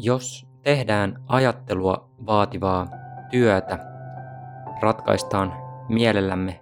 [0.00, 2.86] Jos tehdään ajattelua vaativaa
[3.30, 3.78] työtä,
[4.82, 5.52] ratkaistaan
[5.88, 6.60] mielellämme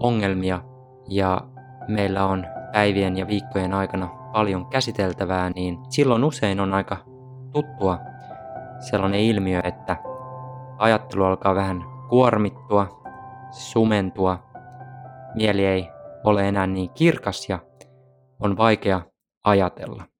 [0.00, 0.60] ongelmia
[1.08, 1.40] ja
[1.88, 6.96] meillä on päivien ja viikkojen aikana paljon käsiteltävää, niin silloin usein on aika
[7.52, 7.98] tuttua
[8.78, 9.96] sellainen ilmiö, että
[10.78, 13.02] ajattelu alkaa vähän kuormittua,
[13.50, 14.38] sumentua,
[15.34, 15.90] mieli ei
[16.24, 17.58] ole enää niin kirkas ja
[18.40, 19.00] on vaikea
[19.44, 20.15] ajatella.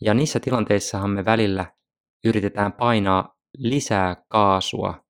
[0.00, 1.66] Ja niissä tilanteissahan me välillä
[2.24, 5.04] yritetään painaa lisää kaasua.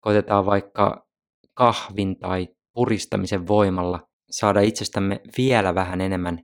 [0.00, 1.06] Koitetaan vaikka
[1.54, 6.38] kahvin tai puristamisen voimalla saada itsestämme vielä vähän enemmän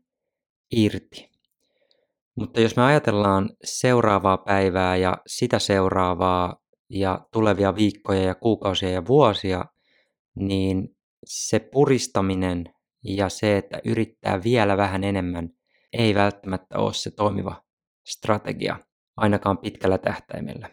[0.71, 1.31] irti.
[2.37, 6.57] Mutta jos me ajatellaan seuraavaa päivää ja sitä seuraavaa
[6.91, 9.65] ja tulevia viikkoja ja kuukausia ja vuosia,
[10.35, 12.65] niin se puristaminen
[13.05, 15.51] ja se, että yrittää vielä vähän enemmän,
[15.93, 17.63] ei välttämättä ole se toimiva
[18.07, 18.79] strategia,
[19.17, 20.71] ainakaan pitkällä tähtäimellä.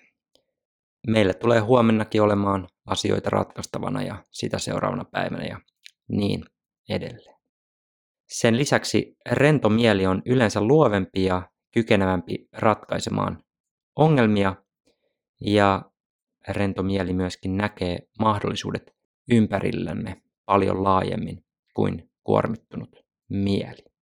[1.08, 5.60] Meillä tulee huomennakin olemaan asioita ratkaistavana ja sitä seuraavana päivänä ja
[6.08, 6.46] niin
[6.90, 7.36] edelleen.
[8.28, 13.44] Sen lisäksi rento mieli on yleensä luovempi ja kykenevämpi ratkaisemaan
[13.96, 14.56] ongelmia
[15.42, 15.92] ja
[16.48, 18.96] rento mieli myöskin näkee mahdollisuudet
[19.32, 22.90] ympärillämme paljon laajemmin kuin kuormittunut
[23.30, 23.95] mieli.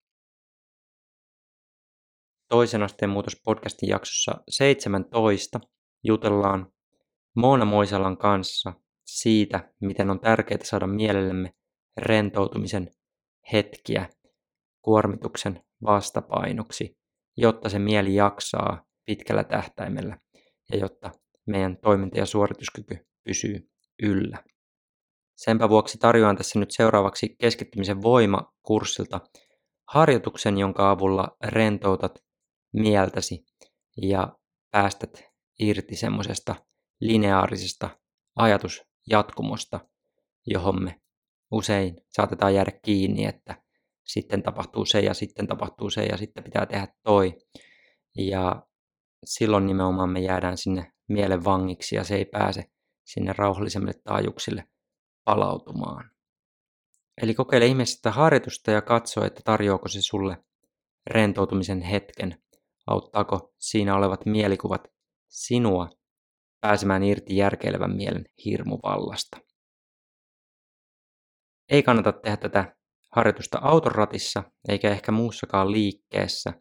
[2.53, 5.59] Toisen asteen muutos podcastin jaksossa 17
[6.03, 6.71] jutellaan
[7.35, 8.73] Moona Moisalan kanssa
[9.05, 11.53] siitä, miten on tärkeää saada mielellemme
[11.97, 12.91] rentoutumisen
[13.53, 14.09] hetkiä
[14.81, 16.97] kuormituksen vastapainoksi,
[17.37, 20.17] jotta se mieli jaksaa pitkällä tähtäimellä
[20.71, 21.11] ja jotta
[21.45, 23.69] meidän toiminta- ja suorituskyky pysyy
[24.03, 24.43] yllä.
[25.35, 29.19] Senpä vuoksi tarjoan tässä nyt seuraavaksi keskittymisen voima-kurssilta
[29.87, 32.23] harjoituksen, jonka avulla rentoutat
[32.73, 33.45] mieltäsi
[34.01, 34.37] ja
[34.71, 35.23] päästät
[35.59, 36.55] irti semmoisesta
[36.99, 37.99] lineaarisesta
[38.35, 39.79] ajatusjatkumosta,
[40.45, 41.01] johon me
[41.51, 43.63] usein saatetaan jäädä kiinni, että
[44.03, 47.37] sitten tapahtuu se ja sitten tapahtuu se ja sitten pitää tehdä toi.
[48.17, 48.65] Ja
[49.25, 52.63] silloin nimenomaan me jäädään sinne mielen vangiksi ja se ei pääse
[53.03, 54.63] sinne rauhallisemmille taajuuksille
[55.23, 56.11] palautumaan.
[57.21, 60.37] Eli kokeile ihmeessä sitä harjoitusta ja katso, että tarjoako se sulle
[61.07, 62.42] rentoutumisen hetken.
[62.87, 64.87] Auttaako siinä olevat mielikuvat
[65.27, 65.89] sinua
[66.61, 69.37] pääsemään irti järkeilevän mielen hirmuvallasta.
[71.69, 72.75] Ei kannata tehdä tätä
[73.11, 76.53] harjoitusta autoratissa eikä ehkä muussakaan liikkeessä,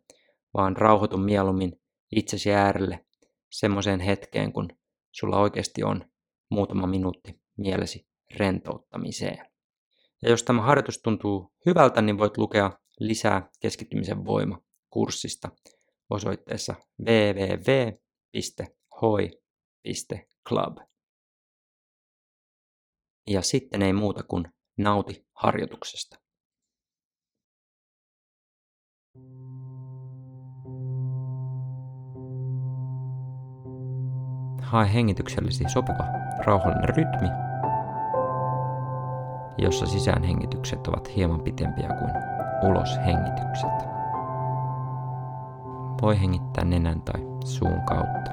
[0.55, 1.73] vaan rauhoitu mieluummin
[2.17, 3.07] itsesi äärelle
[3.51, 4.69] semmoiseen hetkeen, kun
[5.13, 6.11] sulla oikeasti on
[6.51, 9.47] muutama minuutti mielesi rentouttamiseen.
[10.23, 14.59] Ja jos tämä harjoitus tuntuu hyvältä, niin voit lukea lisää keskittymisen voima
[14.91, 15.49] kurssista
[16.13, 17.97] osoitteessa www.hoi.club.
[23.27, 24.45] Ja sitten ei muuta kuin
[24.79, 26.17] nauti harjoituksesta.
[34.63, 36.05] Hae hengityksellesi sopiva
[36.47, 37.29] rauhallinen rytmi,
[39.59, 42.13] jossa sisäänhengitykset ovat hieman pitempiä kuin
[42.71, 44.02] uloshengitykset.
[46.03, 48.31] Voi hengittää nenän tai suun kautta.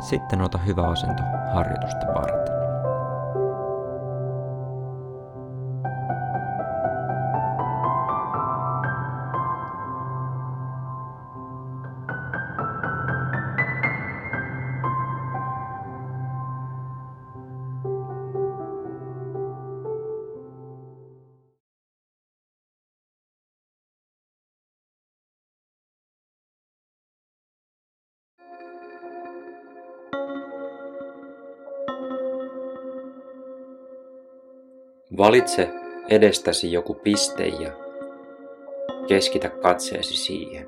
[0.00, 1.22] Sitten ota hyvä asento
[1.52, 2.61] harjoitusta varten.
[35.16, 35.68] Valitse
[36.08, 37.72] edestäsi joku piste ja
[39.08, 40.66] keskitä katseesi siihen.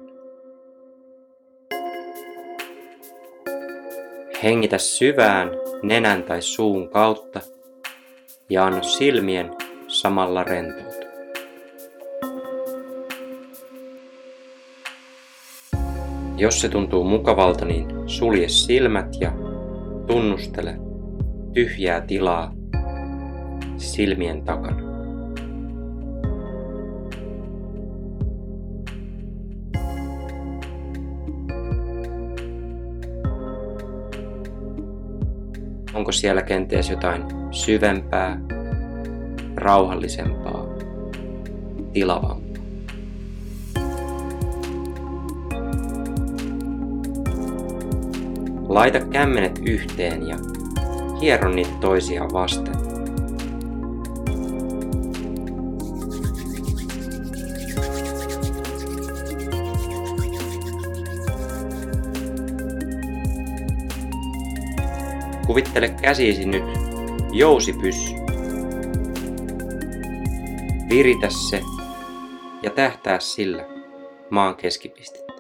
[4.43, 5.51] Hengitä syvään
[5.83, 7.41] nenän tai suun kautta
[8.51, 9.51] ja anna silmien
[9.87, 11.05] samalla rentoutua.
[16.37, 19.33] Jos se tuntuu mukavalta, niin sulje silmät ja
[20.07, 20.77] tunnustele
[21.53, 22.53] tyhjää tilaa
[23.95, 24.83] silmien takana.
[35.95, 38.41] Onko siellä kenties jotain syvempää,
[39.57, 40.67] rauhallisempaa,
[41.93, 42.45] tilavampaa?
[48.69, 50.37] Laita kämmenet yhteen ja
[51.21, 52.84] hieron niitä toisiaan vasten.
[65.47, 66.65] Kuvittele käsisi nyt
[67.33, 68.15] jousipyssy.
[70.89, 71.63] Viritä se
[72.63, 73.67] ja tähtää sillä
[74.31, 75.33] maan keskipistettä.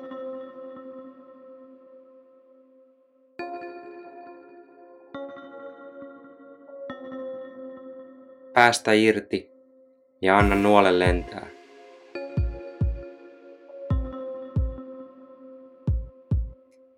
[8.52, 9.50] Päästä irti
[10.22, 11.46] ja anna nuole lentää.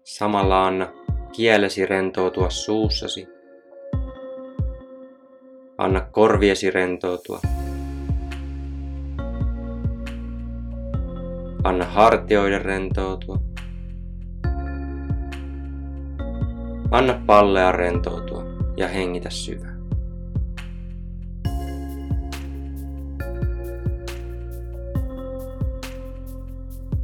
[0.05, 1.06] Samalla anna
[1.36, 3.28] kielesi rentoutua suussasi.
[5.78, 7.40] Anna korviesi rentoutua.
[11.64, 13.38] Anna hartioiden rentoutua.
[16.90, 18.44] Anna pallea rentoutua
[18.76, 19.76] ja hengitä syvään.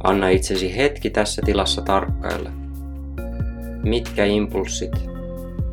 [0.03, 2.51] Anna itsesi hetki tässä tilassa tarkkailla–
[3.83, 4.91] mitkä impulssit,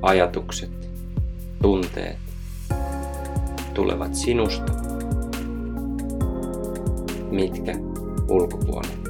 [0.03, 0.71] ajatukset,
[1.63, 2.17] tunteet
[3.75, 4.73] tulevat sinusta,
[7.31, 7.75] mitkä
[8.29, 9.01] ulkopuolelta.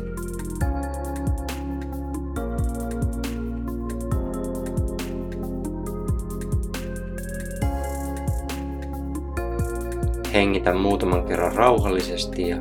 [10.33, 12.57] Hengitä muutaman kerran rauhallisesti ja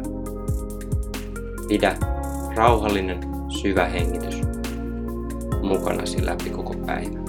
[1.67, 1.97] pidä
[2.55, 3.19] rauhallinen
[3.61, 4.38] syvä hengitys
[5.69, 7.28] mukanasi läpi koko päivän.